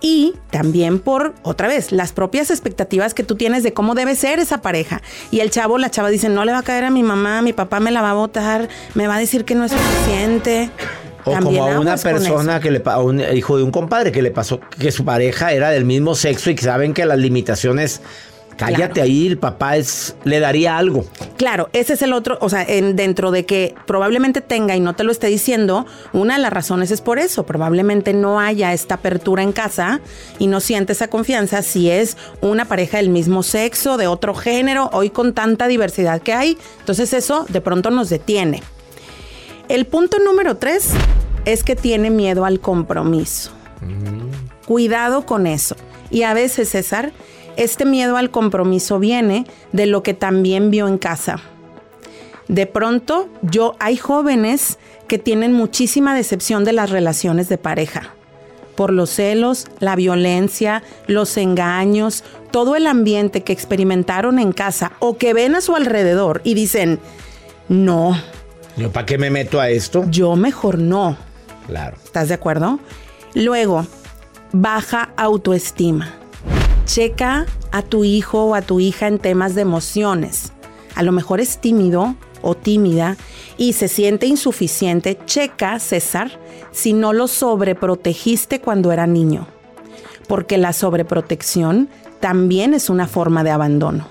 [0.00, 4.38] Y también por, otra vez, las propias expectativas que tú tienes de cómo debe ser
[4.38, 5.02] esa pareja.
[5.30, 7.52] Y el chavo, la chava dice, no le va a caer a mi mamá, mi
[7.52, 10.70] papá me la va a botar, me va a decir que no es suficiente.
[11.24, 14.22] O También como a una persona que le a un hijo de un compadre que
[14.22, 18.00] le pasó que su pareja era del mismo sexo y que saben que las limitaciones,
[18.58, 19.02] cállate Claro.
[19.04, 21.06] ahí, el papá es, le daría algo.
[21.38, 24.94] Claro, ese es el otro, o sea, en- dentro de que probablemente tenga y no
[24.94, 28.96] te lo esté diciendo, una de las razones es por eso, probablemente no haya esta
[28.96, 30.00] apertura en casa
[30.38, 34.90] y no siente esa confianza si es una pareja del mismo sexo, de otro género,
[34.92, 38.62] hoy con tanta diversidad que hay, entonces eso de pronto nos detiene.
[39.68, 40.90] El punto número tres
[41.44, 43.50] es que tiene miedo al compromiso.
[44.66, 45.76] Cuidado con eso.
[46.10, 47.12] Y a veces, César,
[47.58, 51.40] este miedo al compromiso viene de lo que también vio en casa.
[52.48, 58.14] De pronto, yo hay jóvenes que tienen muchísima decepción de las relaciones de pareja.
[58.74, 65.18] Por los celos, la violencia, los engaños, todo el ambiente que experimentaron en casa o
[65.18, 67.00] que ven a su alrededor y dicen,
[67.68, 68.16] no,
[68.76, 70.04] Yo, ¿para qué me meto a esto?
[70.08, 71.16] yo mejor no.
[71.66, 71.96] Claro.
[72.02, 72.78] ¿Estás de acuerdo?
[73.34, 73.84] Luego,
[74.52, 76.14] baja autoestima.
[76.88, 80.54] Checa a tu hijo o a tu hija en temas de emociones.
[80.94, 83.18] A lo mejor es tímido o tímida
[83.58, 85.18] y se siente insuficiente.
[85.26, 86.40] Checa, César,
[86.72, 89.46] si no lo sobreprotegiste cuando era niño.
[90.28, 94.08] Porque la sobreprotección también es una forma de abandono.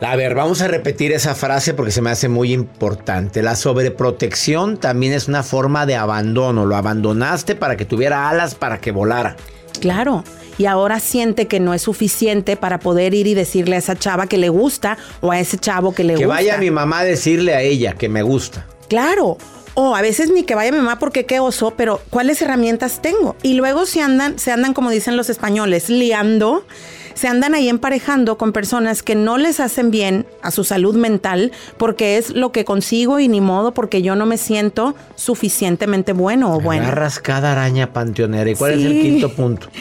[0.00, 3.42] A ver, vamos a repetir esa frase porque se me hace muy importante.
[3.42, 6.64] La sobreprotección también es una forma de abandono.
[6.64, 9.36] Lo abandonaste para que tuviera alas para que volara.
[9.78, 10.24] Claro.
[10.58, 14.26] Y ahora siente que no es suficiente para poder ir y decirle a esa chava
[14.26, 16.34] que le gusta o a ese chavo que le Que gusta.
[16.34, 18.66] vaya mi mamá a decirle a ella que me gusta.
[18.88, 19.36] Claro.
[19.78, 23.36] O a veces ni que vaya mi mamá porque qué oso, pero ¿cuáles herramientas tengo?
[23.42, 26.64] Y luego se andan, se andan, como dicen los españoles, liando,
[27.12, 31.52] se andan ahí emparejando con personas que no les hacen bien a su salud mental
[31.76, 36.54] porque es lo que consigo y ni modo porque yo no me siento suficientemente bueno
[36.54, 36.86] o buena.
[36.86, 38.50] Agarras cada araña panteonera.
[38.50, 39.68] ¿Y cuál es el quinto punto?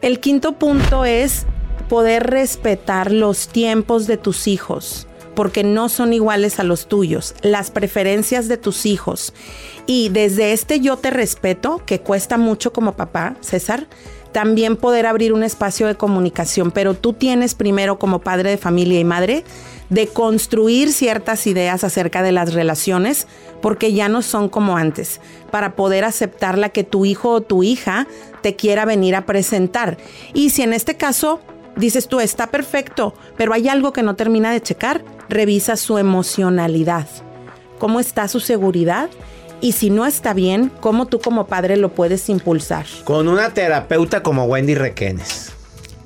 [0.00, 1.44] El quinto punto es
[1.88, 7.70] poder respetar los tiempos de tus hijos, porque no son iguales a los tuyos, las
[7.70, 9.32] preferencias de tus hijos.
[9.86, 13.86] Y desde este yo te respeto, que cuesta mucho como papá, César,
[14.32, 18.98] también poder abrir un espacio de comunicación, pero tú tienes primero como padre de familia
[18.98, 19.44] y madre
[19.90, 23.28] de construir ciertas ideas acerca de las relaciones,
[23.62, 25.20] porque ya no son como antes,
[25.52, 28.08] para poder aceptar la que tu hijo o tu hija
[28.42, 29.98] te quiera venir a presentar.
[30.34, 31.38] Y si en este caso
[31.78, 37.06] dices tú, está perfecto, pero hay algo que no termina de checar, revisa su emocionalidad.
[37.78, 39.08] ¿Cómo está su seguridad?
[39.60, 42.86] Y si no está bien, ¿cómo tú como padre lo puedes impulsar?
[43.04, 45.52] Con una terapeuta como Wendy Requenes.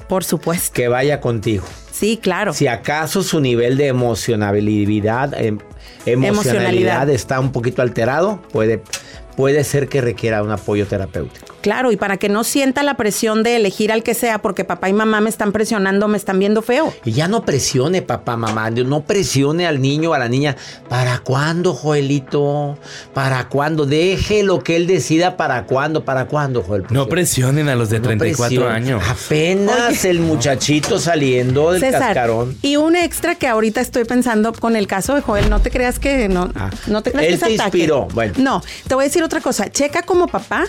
[0.08, 0.72] Por supuesto.
[0.74, 1.64] Que vaya contigo.
[1.90, 2.52] Sí, claro.
[2.54, 5.58] Si acaso su nivel de emocionabilidad, em-
[6.06, 7.10] emocionalidad, Emocionalidad.
[7.10, 8.82] está un poquito alterado, puede
[9.36, 11.52] puede ser que requiera un apoyo terapéutico.
[11.62, 14.88] Claro, y para que no sienta la presión de elegir al que sea, porque papá
[14.88, 16.92] y mamá me están presionando, me están viendo feo.
[17.04, 20.56] Y ya no presione, papá, mamá, no presione al niño o a la niña.
[20.88, 22.76] ¿Para cuándo, Joelito?
[23.14, 23.86] ¿Para cuándo?
[23.86, 26.84] Deje lo que él decida para cuándo, para cuándo, Joel.
[26.90, 29.02] No presionen a los de 34 años.
[29.08, 32.56] Apenas el muchachito saliendo del cascarón.
[32.62, 36.00] Y un extra que ahorita estoy pensando con el caso de Joel, no te creas
[36.00, 38.08] que no, ah, no te creas él te inspiró.
[38.12, 38.34] Bueno.
[38.38, 39.70] No, te voy a decir otra cosa.
[39.70, 40.64] Checa como papá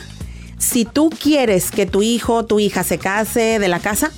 [0.57, 4.11] si tú quieres que tu hijo o tu hija se case de la casa,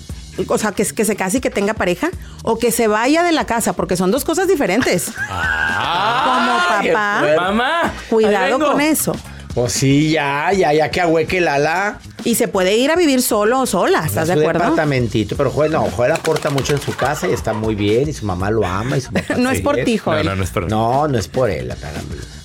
[0.47, 2.09] o sea, que, que se case y que tenga pareja,
[2.43, 5.11] o que se vaya de la casa, porque son dos cosas diferentes.
[5.17, 9.15] Ah, Como papá, mamá, cuidado con eso.
[9.55, 11.99] Pues sí, ya, ya, ya que ahueque el ala.
[12.25, 14.59] Y se puede ir a vivir solo o sola, ¿estás de acuerdo?
[14.59, 18.09] Un apartamentito, pero Joel no, Joel aporta mucho en su casa y está muy bien
[18.09, 20.25] y su mamá lo ama y su papá No es por ti, Joel.
[20.25, 21.71] No, no, no es por No, no es por él,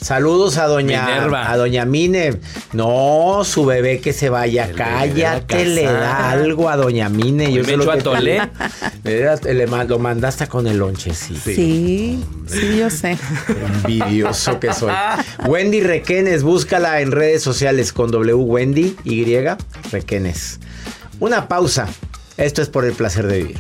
[0.01, 2.41] Saludos a doña a doña Mine.
[2.73, 7.53] No, su bebé que se vaya, cállate, le da algo a doña Mine.
[7.53, 8.41] Yo me echo a tole.
[9.05, 11.37] Le, lo mandaste con el lonche, sí.
[11.43, 13.17] Sí, sí, yo sé.
[13.85, 14.93] Envidioso que soy.
[15.47, 19.25] Wendy Requenes, búscala en redes sociales con W Wendy Y
[19.91, 20.61] Requenes.
[21.19, 21.89] Una pausa.
[22.37, 23.59] Esto es por el placer de vivir.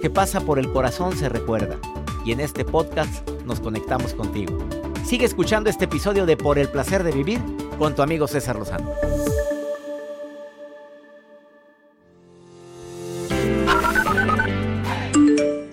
[0.00, 1.76] Que pasa por el corazón se recuerda.
[2.24, 4.58] Y en este podcast nos conectamos contigo.
[5.04, 7.40] Sigue escuchando este episodio de Por el placer de vivir
[7.78, 8.90] con tu amigo César Lozano.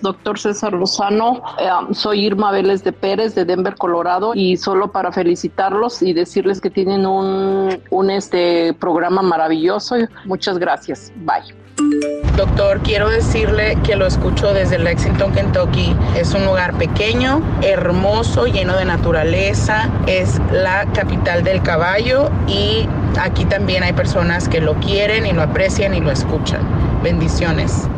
[0.00, 5.12] Doctor César Lozano, eh, soy Irma Vélez de Pérez de Denver, Colorado, y solo para
[5.12, 9.96] felicitarlos y decirles que tienen un, un este programa maravilloso.
[10.24, 11.12] Muchas gracias.
[11.16, 11.67] Bye.
[12.38, 15.96] Doctor, quiero decirle que lo escucho desde Lexington, Kentucky.
[16.16, 19.90] Es un lugar pequeño, hermoso, lleno de naturaleza.
[20.06, 22.86] Es la capital del caballo y
[23.18, 26.60] aquí también hay personas que lo quieren y lo aprecian y lo escuchan.
[27.02, 27.88] Bendiciones.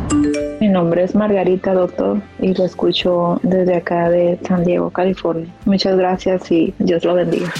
[0.59, 5.51] Mi nombre es Margarita, doctor, y lo escucho desde acá de San Diego, California.
[5.65, 7.51] Muchas gracias y Dios lo bendiga.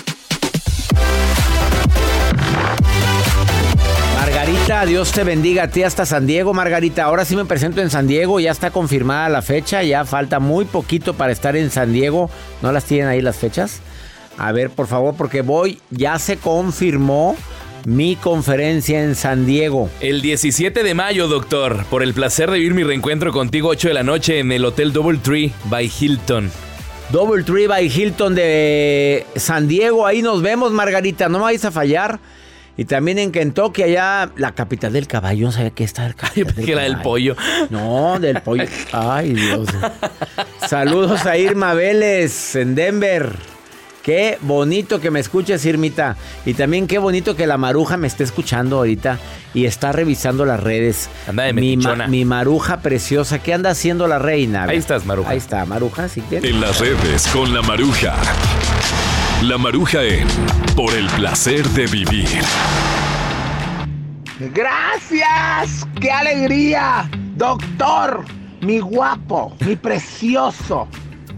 [4.41, 7.03] Margarita, Dios te bendiga a ti hasta San Diego, Margarita.
[7.03, 10.65] Ahora sí me presento en San Diego, ya está confirmada la fecha, ya falta muy
[10.65, 12.27] poquito para estar en San Diego.
[12.63, 13.81] ¿No las tienen ahí las fechas?
[14.39, 17.35] A ver, por favor, porque voy, ya se confirmó
[17.85, 19.91] mi conferencia en San Diego.
[19.99, 23.93] El 17 de mayo, doctor, por el placer de vivir mi reencuentro contigo 8 de
[23.93, 26.49] la noche en el Hotel Double Tree by Hilton.
[27.11, 31.69] Double Tree by Hilton de San Diego, ahí nos vemos, Margarita, no me vais a
[31.69, 32.19] fallar.
[32.77, 35.47] Y también en Kentucky, allá, la capital del caballo.
[35.47, 36.47] No sabía qué está el caballo.
[36.55, 37.35] que era del pollo.
[37.69, 38.65] No, del pollo.
[38.91, 39.67] Ay, Dios.
[40.67, 43.35] Saludos a Irma Vélez en Denver.
[44.03, 46.17] Qué bonito que me escuches, Irmita.
[46.45, 49.19] Y también qué bonito que la maruja me esté escuchando ahorita
[49.53, 51.07] y está revisando las redes.
[51.27, 53.39] Anda de mi, mi maruja preciosa.
[53.39, 54.63] ¿Qué anda haciendo la reina?
[54.63, 55.31] Ahí estás, maruja.
[55.31, 56.49] Ahí está, maruja, si quieres.
[56.49, 58.15] En las redes con la maruja.
[59.41, 60.27] La Maruja en
[60.75, 62.27] Por el placer de vivir.
[64.53, 68.23] Gracias, qué alegría, doctor,
[68.61, 70.87] mi guapo, mi precioso,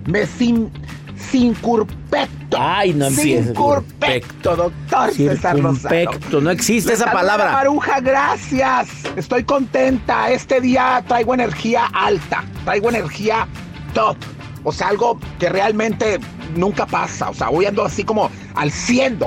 [0.05, 0.69] me sin,
[1.15, 2.57] sin curpecto.
[2.59, 7.53] Ay, no Sin curpecto, doctor César Curpecto, no existe esa palabra.
[7.53, 8.89] Maruja, gracias.
[9.15, 10.29] Estoy contenta.
[10.29, 13.47] Este día traigo energía alta, traigo energía
[13.93, 14.17] top.
[14.65, 16.19] O sea, algo que realmente
[16.55, 17.29] nunca pasa.
[17.29, 19.19] O sea, voy ando así como al 100.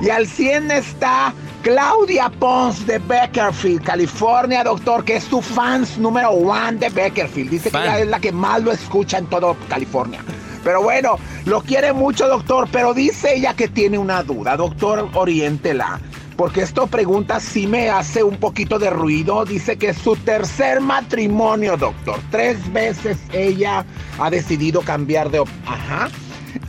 [0.00, 6.30] Y al 100 está Claudia Pons de Beckerfield, California, doctor, que es tu fans número
[6.30, 7.50] one de Beckerfield.
[7.50, 10.20] Dice que ella es la que más lo escucha en todo California.
[10.62, 14.56] Pero bueno, lo quiere mucho, doctor, pero dice ella que tiene una duda.
[14.56, 16.00] Doctor, oriéntela
[16.36, 19.44] porque esto pregunta sí me hace un poquito de ruido.
[19.44, 22.18] Dice que es su tercer matrimonio, doctor.
[22.30, 23.84] Tres veces ella
[24.18, 25.44] ha decidido cambiar de...
[25.66, 26.08] Ajá.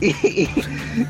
[0.00, 0.48] Y,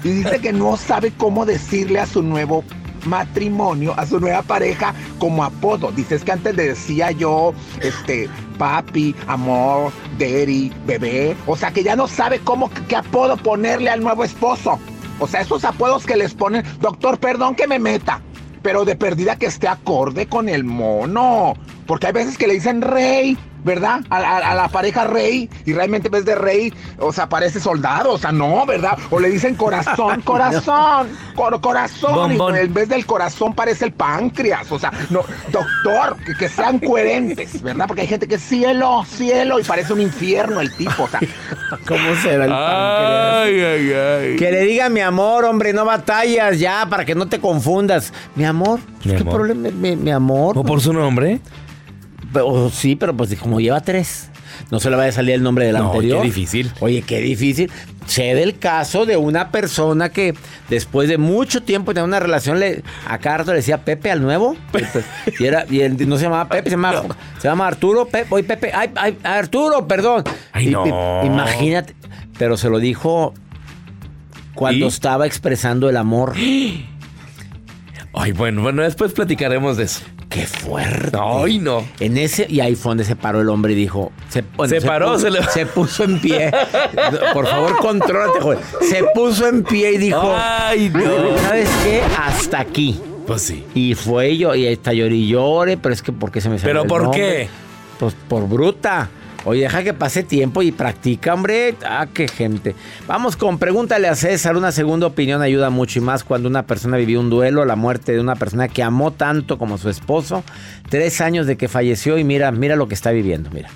[0.03, 2.65] dice que no sabe cómo decirle a su nuevo
[3.05, 5.93] matrimonio, a su nueva pareja, como apodo.
[5.93, 11.37] Dices que antes le decía yo, este, papi, amor, daddy, bebé.
[11.47, 14.79] O sea que ya no sabe cómo, qué apodo ponerle al nuevo esposo.
[15.19, 18.21] O sea, esos apodos que les ponen, doctor, perdón que me meta
[18.67, 21.55] pero de perdida que esté acorde con el mono.
[21.87, 24.01] Porque hay veces que le dicen rey, ¿verdad?
[24.09, 27.61] A, a- a la pareja rey y realmente en vez de rey, o sea, parece
[27.61, 28.97] soldado, o sea, no, ¿verdad?
[29.11, 34.73] O le dicen corazón, corazón, cor- corazón, y en vez del corazón parece el páncreas,
[34.73, 35.21] o sea, no,
[35.53, 37.87] doctor, que, que sean coherentes, ¿verdad?
[37.87, 41.21] Porque hay gente que es cielo, cielo y parece un infierno el tipo, o sea,
[41.87, 43.35] ¿Cómo será el páncreas?
[43.45, 44.37] Ay, ay, ay.
[44.37, 48.13] Que le diga mi amor, hombre, no batallas ya, para que no te confundas.
[48.37, 49.35] Mi amor, Mi ¿qué amor.
[49.35, 49.69] problema?
[49.71, 50.57] Mi, mi amor.
[50.57, 51.41] ¿O por su nombre?
[52.45, 54.29] Pero, sí, pero pues como lleva tres,
[54.71, 56.21] no se le va a salir el nombre del No, anterior.
[56.21, 56.71] qué difícil.
[56.81, 57.71] Oye, qué difícil.
[58.07, 60.35] Sé del caso de una persona que
[60.69, 64.21] después de mucho tiempo tener una relación, le, a cada rato le decía Pepe al
[64.23, 64.57] nuevo.
[65.41, 67.05] Y, era, y él no se llamaba Pepe, se llamaba,
[67.39, 68.07] se llama Arturo.
[68.07, 70.25] Pepe, oye, Pepe, ay, ay, Arturo, perdón.
[70.53, 71.23] Ay, Y- no.
[71.25, 71.95] imagínate,
[72.39, 73.35] pero se lo dijo
[74.55, 74.89] cuando ¿Y?
[74.89, 76.35] estaba expresando el amor.
[78.19, 80.01] Ay, bueno, bueno, después platicaremos de eso.
[80.37, 81.17] ¡Qué fuerte!
[81.21, 81.83] Ay, no.
[81.99, 84.87] En ese, y ahí fue donde se paró el hombre y dijo: Se, bueno, Se
[84.87, 86.51] paró, puso, se le- se puso en pie.
[87.33, 88.59] Por favor, contrólate, joven.
[88.89, 91.39] Se puso en pie y dijo: Ay, no.
[91.39, 92.03] ¿Sabes qué?
[92.19, 93.01] Hasta aquí.
[93.27, 93.65] Pues sí.
[93.75, 96.59] Y fue yo, y hasta lloré y llore, pero es que ¿por qué se me
[96.59, 97.21] salió ¿Pero el por nombre?
[97.21, 97.49] qué?
[97.99, 99.09] Pues por bruta.
[99.49, 101.77] Oye, deja que pase tiempo y practica, hombre.
[101.85, 102.75] Ah, qué gente.
[103.07, 104.57] Vamos con pregúntale a César.
[104.57, 108.11] Una segunda opinión ayuda mucho y más cuando una persona vivió un duelo, la muerte
[108.11, 110.43] de una persona que amó tanto como su esposo.
[110.91, 113.69] Tres años de que falleció y mira, mira lo que está viviendo, mira.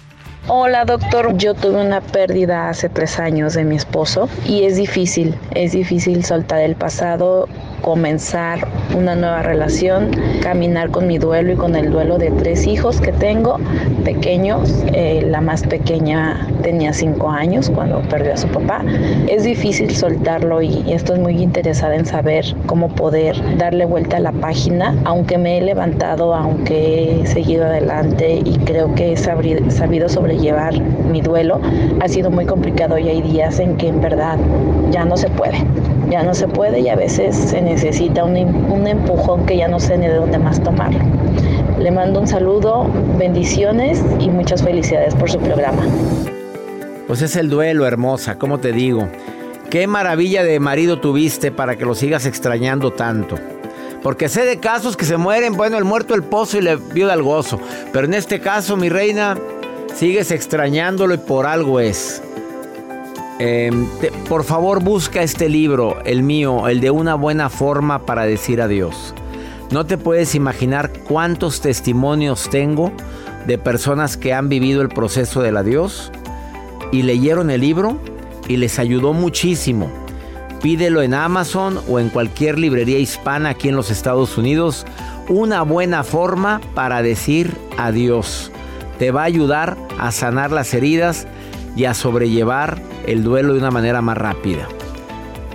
[0.48, 5.36] Hola doctor, yo tuve una pérdida hace tres años de mi esposo y es difícil,
[5.54, 7.46] es difícil soltar el pasado,
[7.82, 8.66] comenzar
[8.96, 10.10] una nueva relación,
[10.42, 13.58] caminar con mi duelo y con el duelo de tres hijos que tengo,
[14.04, 18.84] pequeños, eh, la más pequeña tenía cinco años cuando perdió a su papá.
[19.28, 24.20] Es difícil soltarlo y, y estoy muy interesada en saber cómo poder darle vuelta a
[24.20, 30.08] la página, aunque me he levantado, aunque he seguido adelante y creo que he sabido
[30.08, 31.60] sobrellevar mi duelo,
[32.00, 34.38] ha sido muy complicado y hay días en que en verdad
[34.90, 35.58] ya no se puede,
[36.10, 39.68] ya no se puede y a veces se necesita un, em- un empujón que ya
[39.68, 41.00] no sé ni de dónde más tomarlo.
[41.78, 42.86] Le mando un saludo,
[43.18, 45.82] bendiciones y muchas felicidades por su programa.
[47.06, 49.08] Pues es el duelo, hermosa, ¿cómo te digo?
[49.70, 53.36] Qué maravilla de marido tuviste para que lo sigas extrañando tanto.
[54.02, 57.14] Porque sé de casos que se mueren, bueno, el muerto el pozo y le viuda
[57.14, 57.60] el gozo.
[57.92, 59.36] Pero en este caso, mi reina,
[59.94, 62.22] sigues extrañándolo y por algo es.
[63.40, 68.60] Te- por favor, busca este libro, el mío, el de una buena forma para decir
[68.60, 69.14] adiós.
[69.70, 72.92] No te puedes imaginar cuántos testimonios tengo
[73.46, 76.12] de personas que han vivido el proceso del adiós
[76.92, 77.98] y leyeron el libro
[78.46, 79.90] y les ayudó muchísimo.
[80.60, 84.84] Pídelo en Amazon o en cualquier librería hispana aquí en los Estados Unidos.
[85.30, 88.50] Una buena forma para decir adiós.
[88.98, 91.26] Te va a ayudar a sanar las heridas
[91.76, 94.68] y a sobrellevar el duelo de una manera más rápida.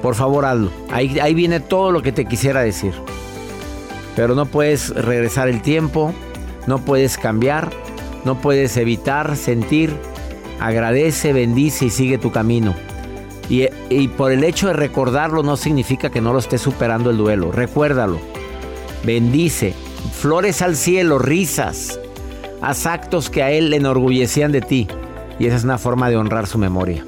[0.02, 0.72] Por favor, hazlo.
[0.92, 2.94] Ahí, ahí viene todo lo que te quisiera decir.
[4.16, 6.14] Pero no puedes regresar el tiempo,
[6.68, 7.70] no puedes cambiar,
[8.24, 9.96] no puedes evitar sentir.
[10.60, 12.76] Agradece, bendice y sigue tu camino.
[13.50, 17.18] Y, y por el hecho de recordarlo no significa que no lo estés superando el
[17.18, 17.52] duelo.
[17.52, 18.20] Recuérdalo.
[19.04, 19.74] Bendice.
[20.14, 22.00] Flores al cielo, risas.
[22.62, 24.88] Haz actos que a él le enorgullecían de ti.
[25.40, 27.04] Y esa es una forma de honrar su memoria.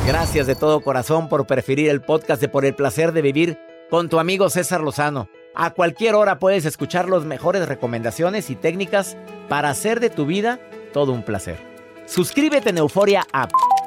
[0.05, 3.59] Gracias de todo corazón por preferir el podcast de Por el placer de vivir
[3.89, 5.29] con tu amigo César Lozano.
[5.55, 9.17] A cualquier hora puedes escuchar las mejores recomendaciones y técnicas
[9.49, 10.59] para hacer de tu vida
[10.93, 11.57] todo un placer.
[12.05, 13.51] Suscríbete en Euforia App